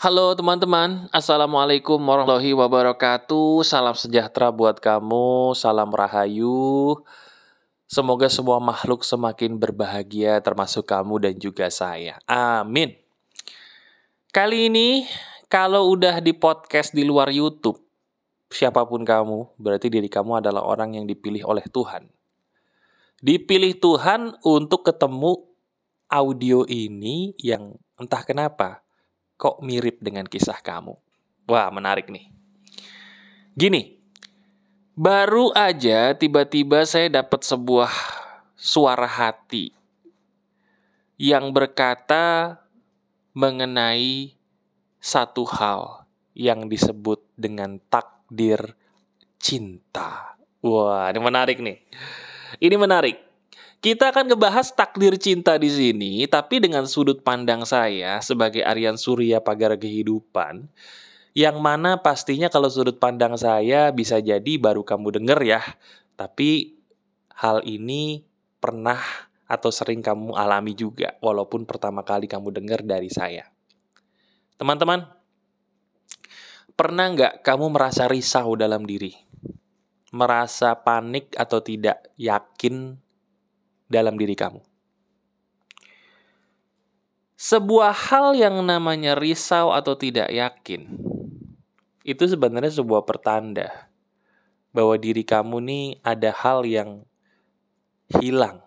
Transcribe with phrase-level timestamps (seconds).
[0.00, 3.60] Halo teman-teman, Assalamualaikum warahmatullahi wabarakatuh.
[3.68, 6.96] Salam sejahtera buat kamu, salam rahayu.
[7.84, 12.16] Semoga semua makhluk semakin berbahagia termasuk kamu dan juga saya.
[12.24, 12.96] Amin.
[14.32, 15.04] Kali ini,
[15.52, 17.76] kalau udah di podcast di luar Youtube
[18.48, 22.08] Siapa pun kamu, berarti diri kamu adalah orang yang dipilih oleh Tuhan.
[23.20, 25.44] Dipilih Tuhan untuk ketemu
[26.08, 28.80] audio ini yang entah kenapa
[29.40, 30.92] kok mirip dengan kisah kamu.
[31.48, 32.28] Wah, menarik nih.
[33.56, 33.96] Gini,
[34.92, 37.88] baru aja tiba-tiba saya dapat sebuah
[38.52, 39.72] suara hati
[41.16, 42.60] yang berkata
[43.32, 44.36] mengenai
[45.00, 46.04] satu hal
[46.36, 48.76] yang disebut dengan takdir
[49.40, 50.36] cinta.
[50.60, 51.80] Wah, ini menarik nih.
[52.60, 53.29] Ini menarik.
[53.80, 59.40] Kita akan ngebahas takdir cinta di sini, tapi dengan sudut pandang saya sebagai Aryan Surya
[59.40, 60.68] Pagar Kehidupan,
[61.32, 65.64] yang mana pastinya kalau sudut pandang saya bisa jadi baru kamu denger ya,
[66.12, 66.76] tapi
[67.32, 68.20] hal ini
[68.60, 69.00] pernah
[69.48, 73.48] atau sering kamu alami juga, walaupun pertama kali kamu dengar dari saya.
[74.60, 75.08] Teman-teman,
[76.76, 79.16] pernah nggak kamu merasa risau dalam diri?
[80.12, 83.08] Merasa panik atau tidak yakin
[83.90, 84.62] dalam diri kamu.
[87.34, 90.86] Sebuah hal yang namanya risau atau tidak yakin
[92.04, 93.90] itu sebenarnya sebuah pertanda
[94.70, 97.04] bahwa diri kamu nih ada hal yang
[98.10, 98.62] hilang.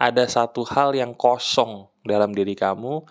[0.00, 3.04] Ada satu hal yang kosong dalam diri kamu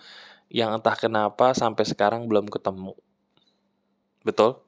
[0.50, 2.98] yang entah kenapa sampai sekarang belum ketemu.
[4.26, 4.58] Betul?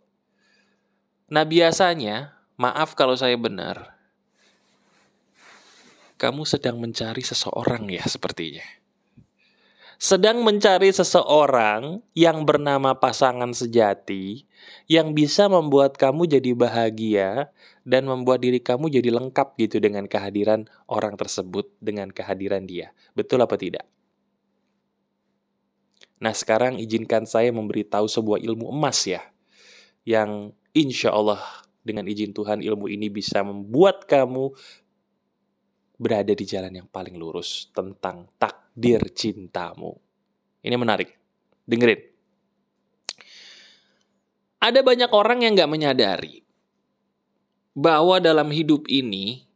[1.32, 3.91] Nah, biasanya, maaf kalau saya benar,
[6.22, 8.62] kamu sedang mencari seseorang ya sepertinya.
[9.98, 14.46] Sedang mencari seseorang yang bernama pasangan sejati
[14.86, 17.50] yang bisa membuat kamu jadi bahagia
[17.82, 22.94] dan membuat diri kamu jadi lengkap gitu dengan kehadiran orang tersebut, dengan kehadiran dia.
[23.14, 23.86] Betul apa tidak?
[26.22, 29.22] Nah sekarang izinkan saya memberitahu sebuah ilmu emas ya,
[30.06, 31.42] yang insya Allah
[31.82, 34.54] dengan izin Tuhan ilmu ini bisa membuat kamu
[36.02, 39.94] berada di jalan yang paling lurus tentang takdir cintamu.
[40.58, 41.14] Ini menarik.
[41.62, 42.02] Dengerin.
[44.58, 46.42] Ada banyak orang yang gak menyadari
[47.74, 49.46] bahwa dalam hidup ini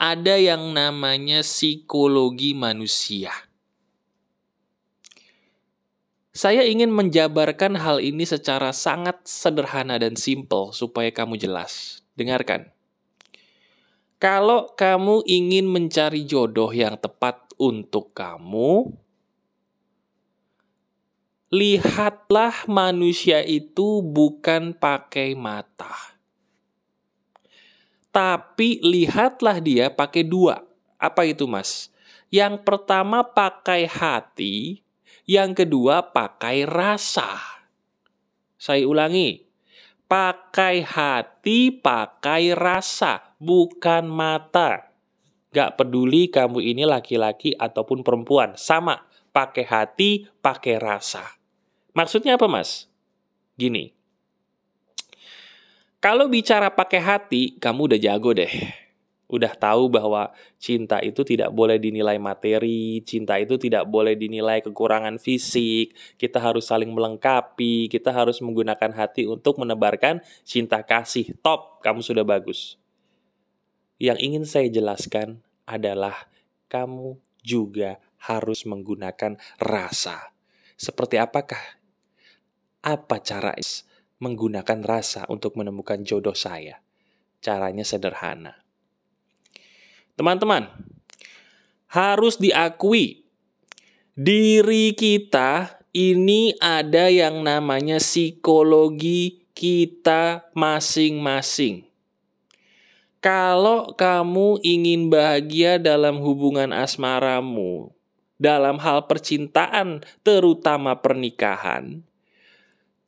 [0.00, 3.32] ada yang namanya psikologi manusia.
[6.34, 12.02] Saya ingin menjabarkan hal ini secara sangat sederhana dan simple supaya kamu jelas.
[12.18, 12.73] Dengarkan.
[14.22, 18.94] Kalau kamu ingin mencari jodoh yang tepat untuk kamu,
[21.50, 26.14] lihatlah manusia itu bukan pakai mata.
[28.14, 30.62] Tapi lihatlah dia pakai dua.
[31.02, 31.90] Apa itu, Mas?
[32.30, 34.86] Yang pertama pakai hati,
[35.26, 37.42] yang kedua pakai rasa.
[38.54, 39.44] Saya ulangi,
[40.04, 44.90] Pakai hati, pakai rasa, bukan mata.
[45.54, 49.06] Gak peduli kamu ini laki-laki ataupun perempuan, sama.
[49.30, 50.10] Pakai hati,
[50.40, 51.36] pakai rasa.
[51.94, 52.90] Maksudnya apa, Mas?
[53.54, 53.94] Gini.
[56.02, 58.84] Kalau bicara pakai hati, kamu udah jago deh
[59.34, 60.30] udah tahu bahwa
[60.62, 66.70] cinta itu tidak boleh dinilai materi, cinta itu tidak boleh dinilai kekurangan fisik, kita harus
[66.70, 71.34] saling melengkapi, kita harus menggunakan hati untuk menebarkan cinta kasih.
[71.42, 72.78] Top, kamu sudah bagus.
[74.04, 76.28] Yang ingin saya jelaskan adalah
[76.68, 80.36] kamu juga harus menggunakan rasa.
[80.76, 81.80] Seperti apakah?
[82.84, 83.56] Apa cara
[84.20, 86.84] menggunakan rasa untuk menemukan jodoh saya?
[87.40, 88.60] Caranya sederhana
[90.20, 90.68] Teman-teman,
[91.88, 93.24] harus diakui
[94.12, 101.93] diri kita ini ada yang namanya psikologi kita masing-masing.
[103.24, 107.96] Kalau kamu ingin bahagia dalam hubungan asmaramu,
[108.36, 112.04] dalam hal percintaan, terutama pernikahan,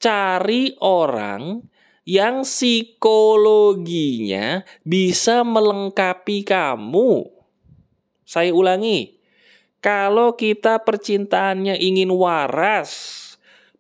[0.01, 1.69] cari orang
[2.09, 7.29] yang psikologinya bisa melengkapi kamu.
[8.25, 9.21] Saya ulangi,
[9.85, 13.21] kalau kita percintaannya ingin waras,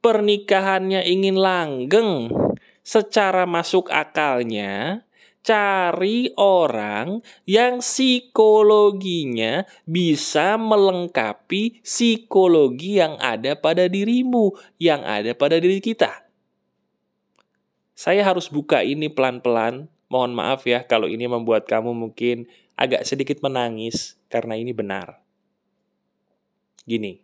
[0.04, 2.28] pernikahannya ingin langgeng,
[2.86, 5.02] secara masuk akalnya,
[5.42, 15.82] cari orang yang psikologinya bisa melengkapi psikologi yang ada pada dirimu, yang ada pada diri
[15.82, 16.30] kita.
[17.98, 19.90] Saya harus buka ini pelan-pelan.
[20.06, 22.46] Mohon maaf ya kalau ini membuat kamu mungkin
[22.78, 25.18] agak sedikit menangis karena ini benar.
[26.86, 27.18] Gini,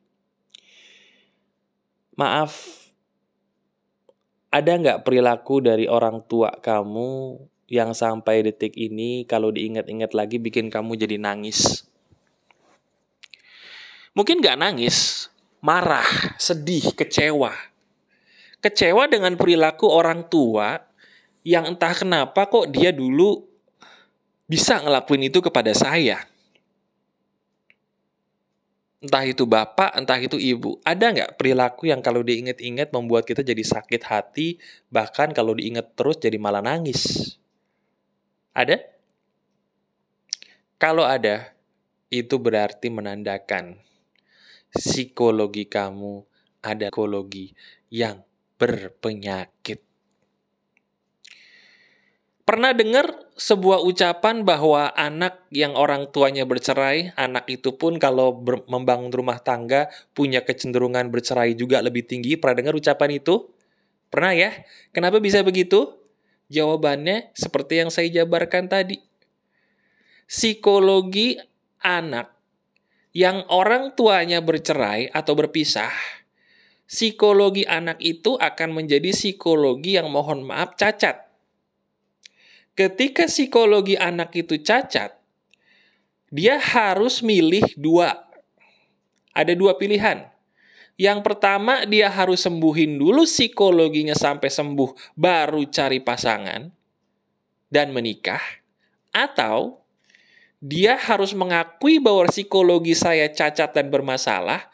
[2.19, 2.82] maaf,
[4.53, 7.41] ada nggak perilaku dari orang tua kamu
[7.73, 11.89] yang sampai detik ini kalau diingat-ingat lagi bikin kamu jadi nangis.
[14.13, 15.33] Mungkin gak nangis,
[15.65, 16.05] marah,
[16.37, 17.49] sedih, kecewa.
[18.61, 20.85] Kecewa dengan perilaku orang tua
[21.49, 23.41] yang entah kenapa kok dia dulu
[24.45, 26.29] bisa ngelakuin itu kepada saya.
[29.03, 30.79] Entah itu bapak, entah itu ibu.
[30.87, 34.63] Ada nggak perilaku yang kalau diingat-ingat membuat kita jadi sakit hati,
[34.95, 37.35] bahkan kalau diingat terus jadi malah nangis?
[38.55, 38.79] Ada?
[40.79, 41.51] Kalau ada,
[42.15, 43.81] itu berarti menandakan
[44.71, 46.23] psikologi kamu
[46.63, 47.53] ada psikologi
[47.91, 48.23] yang
[48.57, 49.92] berpenyakit.
[52.43, 53.07] Pernah dengar
[53.39, 58.35] sebuah ucapan bahwa anak yang orang tuanya bercerai, anak itu pun kalau
[58.67, 62.35] membangun rumah tangga punya kecenderungan bercerai juga lebih tinggi.
[62.35, 63.47] Pernah dengar ucapan itu?
[64.11, 64.51] Pernah ya?
[64.91, 65.95] Kenapa bisa begitu?
[66.51, 68.99] Jawabannya seperti yang saya jabarkan tadi.
[70.27, 71.39] Psikologi
[71.79, 72.37] anak
[73.17, 75.93] yang orang tuanya bercerai atau berpisah,
[76.85, 81.32] psikologi anak itu akan menjadi psikologi yang mohon maaf cacat.
[82.73, 85.13] Ketika psikologi anak itu cacat,
[86.33, 88.25] dia harus milih dua.
[89.37, 90.33] Ada dua pilihan.
[90.97, 96.73] Yang pertama, dia harus sembuhin dulu psikologinya sampai sembuh, baru cari pasangan
[97.69, 98.41] dan menikah.
[99.13, 99.85] Atau
[100.63, 104.73] dia harus mengakui bahwa psikologi saya cacat dan bermasalah,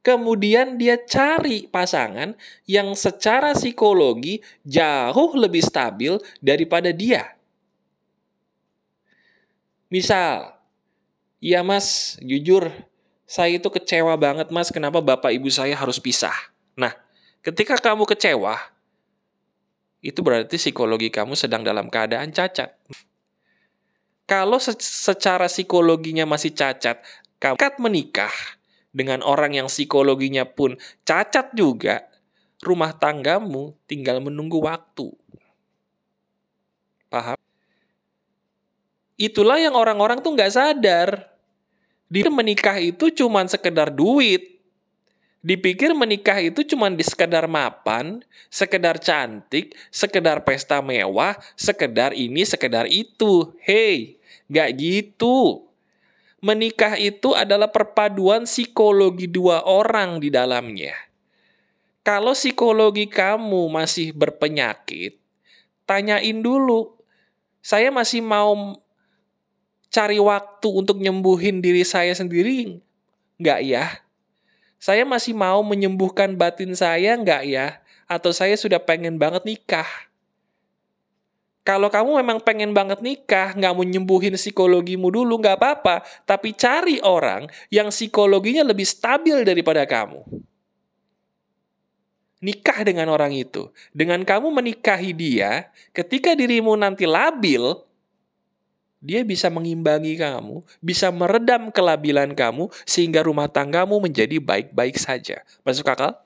[0.00, 2.32] kemudian dia cari pasangan
[2.64, 7.36] yang secara psikologi jauh lebih stabil daripada dia.
[9.90, 10.56] Misal,
[11.42, 12.70] ya mas, jujur
[13.26, 16.34] saya itu kecewa banget mas kenapa bapak ibu saya harus pisah.
[16.78, 16.94] Nah,
[17.44, 18.56] ketika kamu kecewa,
[20.00, 22.72] itu berarti psikologi kamu sedang dalam keadaan cacat.
[24.24, 27.02] Kalau secara psikologinya masih cacat,
[27.42, 28.59] kamu menikah
[28.90, 30.74] dengan orang yang psikologinya pun
[31.06, 32.06] cacat juga,
[32.62, 35.10] rumah tanggamu tinggal menunggu waktu.
[37.10, 37.38] Paham?
[39.20, 41.28] Itulah yang orang-orang tuh nggak sadar.
[42.10, 44.58] Dia menikah itu cuma sekedar duit.
[45.40, 48.20] Dipikir menikah itu cuma di sekedar mapan,
[48.52, 53.48] sekedar cantik, sekedar pesta mewah, sekedar ini, sekedar itu.
[53.64, 54.20] Hei,
[54.52, 55.69] gak gitu.
[56.40, 60.96] Menikah itu adalah perpaduan psikologi dua orang di dalamnya.
[62.00, 65.20] Kalau psikologi kamu masih berpenyakit,
[65.84, 66.96] tanyain dulu.
[67.60, 68.56] Saya masih mau
[69.92, 72.80] cari waktu untuk nyembuhin diri saya sendiri?
[73.36, 73.84] Enggak ya?
[74.80, 77.84] Saya masih mau menyembuhkan batin saya enggak ya?
[78.08, 80.09] Atau saya sudah pengen banget nikah?
[81.70, 86.02] Kalau kamu memang pengen banget nikah, nggak mau nyembuhin psikologimu dulu, nggak apa-apa.
[86.26, 90.18] Tapi cari orang yang psikologinya lebih stabil daripada kamu.
[92.42, 93.70] Nikah dengan orang itu.
[93.94, 97.62] Dengan kamu menikahi dia, ketika dirimu nanti labil,
[98.98, 105.46] dia bisa mengimbangi kamu, bisa meredam kelabilan kamu, sehingga rumah tanggamu menjadi baik-baik saja.
[105.62, 106.18] Masuk akal?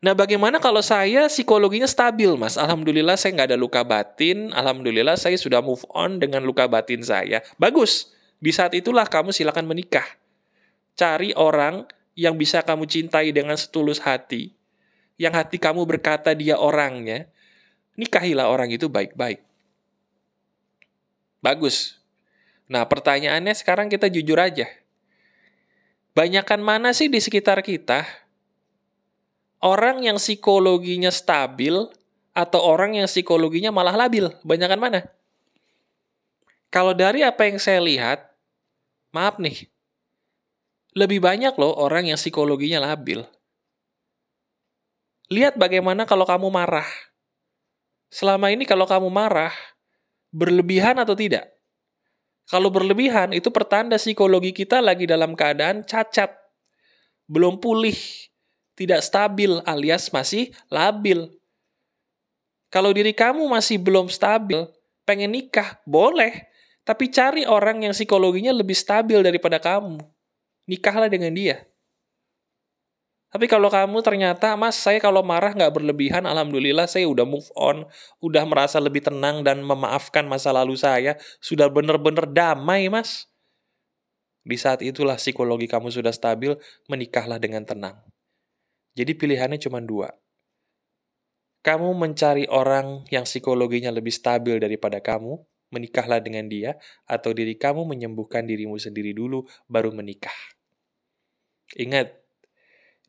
[0.00, 2.56] Nah, bagaimana kalau saya psikologinya stabil, Mas?
[2.56, 4.48] Alhamdulillah saya nggak ada luka batin.
[4.56, 7.44] Alhamdulillah saya sudah move on dengan luka batin saya.
[7.60, 8.16] Bagus.
[8.40, 10.08] Di saat itulah kamu silakan menikah.
[10.96, 11.84] Cari orang
[12.16, 14.56] yang bisa kamu cintai dengan setulus hati.
[15.20, 17.28] Yang hati kamu berkata dia orangnya
[18.00, 19.44] nikahilah orang itu baik-baik.
[21.44, 22.00] Bagus.
[22.72, 24.64] Nah, pertanyaannya sekarang kita jujur aja.
[26.16, 28.08] Banyakan mana sih di sekitar kita
[29.60, 31.86] orang yang psikologinya stabil
[32.36, 34.28] atau orang yang psikologinya malah labil?
[34.44, 35.00] Banyakan mana?
[36.70, 38.30] Kalau dari apa yang saya lihat,
[39.10, 39.66] maaf nih,
[40.94, 43.22] lebih banyak loh orang yang psikologinya labil.
[45.30, 46.86] Lihat bagaimana kalau kamu marah
[48.10, 49.54] selama ini kalau kamu marah,
[50.34, 51.46] berlebihan atau tidak?
[52.50, 56.34] Kalau berlebihan, itu pertanda psikologi kita lagi dalam keadaan cacat.
[57.30, 57.94] Belum pulih,
[58.80, 61.28] tidak stabil alias masih labil.
[62.72, 64.64] Kalau diri kamu masih belum stabil,
[65.04, 66.48] pengen nikah, boleh.
[66.80, 70.00] Tapi cari orang yang psikologinya lebih stabil daripada kamu.
[70.64, 71.60] Nikahlah dengan dia.
[73.30, 77.86] Tapi kalau kamu ternyata, mas saya kalau marah nggak berlebihan, alhamdulillah saya udah move on,
[78.18, 83.30] udah merasa lebih tenang dan memaafkan masa lalu saya, sudah bener-bener damai mas.
[84.42, 86.58] Di saat itulah psikologi kamu sudah stabil,
[86.90, 88.09] menikahlah dengan tenang.
[88.98, 90.10] Jadi pilihannya cuma dua.
[91.60, 97.84] Kamu mencari orang yang psikologinya lebih stabil daripada kamu, menikahlah dengan dia, atau diri kamu
[97.84, 100.34] menyembuhkan dirimu sendiri dulu, baru menikah.
[101.76, 102.16] Ingat,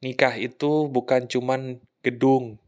[0.03, 2.61] nikah itu bukan cuman gedung,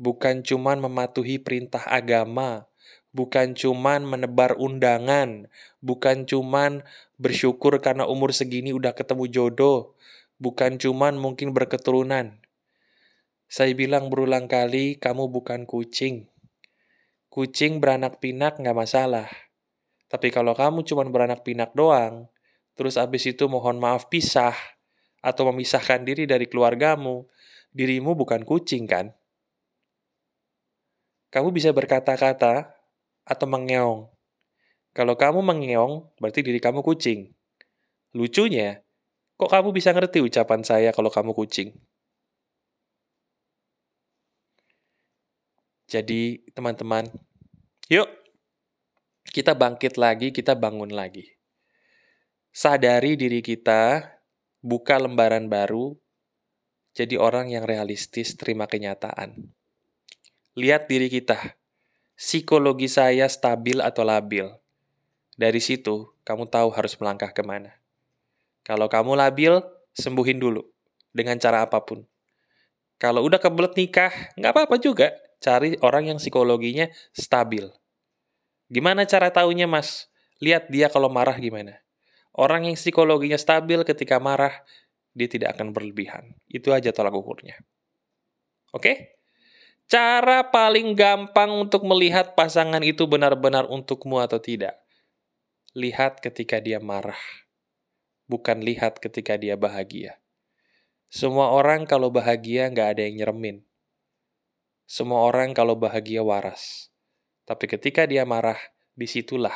[0.00, 2.70] bukan cuman mematuhi perintah agama,
[3.12, 5.50] bukan cuman menebar undangan,
[5.82, 6.86] bukan cuman
[7.18, 9.96] bersyukur karena umur segini udah ketemu jodoh,
[10.38, 12.45] bukan cuman mungkin berketurunan.
[13.46, 16.26] Saya bilang berulang kali, kamu bukan kucing.
[17.30, 19.30] Kucing beranak pinak nggak masalah.
[20.10, 22.26] Tapi kalau kamu cuman beranak pinak doang,
[22.74, 24.54] terus abis itu mohon maaf pisah,
[25.22, 27.26] atau memisahkan diri dari keluargamu,
[27.70, 29.14] dirimu bukan kucing kan?
[31.30, 32.74] Kamu bisa berkata-kata
[33.26, 34.10] atau mengeong.
[34.90, 37.30] Kalau kamu mengeong, berarti diri kamu kucing.
[38.10, 38.80] Lucunya,
[39.38, 41.76] kok kamu bisa ngerti ucapan saya kalau kamu kucing?
[45.86, 47.06] Jadi, teman-teman,
[47.86, 48.10] yuk
[49.30, 51.38] kita bangkit lagi, kita bangun lagi.
[52.50, 54.02] Sadari diri kita
[54.64, 55.94] buka lembaran baru,
[56.96, 59.52] jadi orang yang realistis terima kenyataan.
[60.56, 61.36] Lihat diri kita,
[62.16, 64.48] psikologi saya stabil atau labil.
[65.36, 67.76] Dari situ, kamu tahu harus melangkah ke mana.
[68.64, 69.60] Kalau kamu labil,
[69.92, 70.64] sembuhin dulu,
[71.12, 72.02] dengan cara apa pun.
[72.96, 75.12] Kalau udah kebelet nikah, nggak apa-apa juga.
[75.46, 77.70] Cari orang yang psikologinya stabil.
[78.66, 80.10] Gimana cara taunya, Mas?
[80.42, 81.86] Lihat dia kalau marah gimana.
[82.34, 84.66] Orang yang psikologinya stabil ketika marah,
[85.14, 86.34] dia tidak akan berlebihan.
[86.50, 87.62] Itu aja tolak ukurnya.
[88.74, 89.22] Oke?
[89.86, 94.82] Cara paling gampang untuk melihat pasangan itu benar-benar untukmu atau tidak.
[95.78, 97.22] Lihat ketika dia marah.
[98.26, 100.18] Bukan lihat ketika dia bahagia.
[101.06, 103.62] Semua orang kalau bahagia nggak ada yang nyeremin.
[104.86, 106.94] Semua orang kalau bahagia waras.
[107.42, 108.58] Tapi ketika dia marah,
[108.94, 109.54] di situlah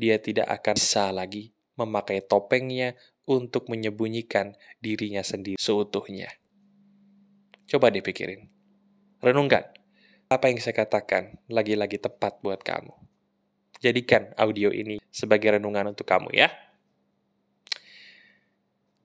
[0.00, 2.96] dia tidak akan bisa lagi memakai topengnya
[3.28, 6.32] untuk menyembunyikan dirinya sendiri seutuhnya.
[7.68, 8.48] Coba dipikirin.
[9.20, 9.68] Renungkan.
[10.32, 12.96] Apa yang saya katakan lagi-lagi tepat buat kamu.
[13.84, 16.48] Jadikan audio ini sebagai renungan untuk kamu ya.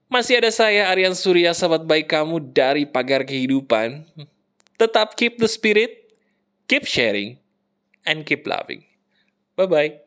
[0.06, 4.06] Masih ada saya Aryan Surya, sahabat baik kamu dari Pagar Kehidupan.
[4.76, 6.12] Tetap keep the spirit,
[6.68, 7.40] keep sharing,
[8.04, 8.84] and keep loving.
[9.56, 10.05] Bye-bye.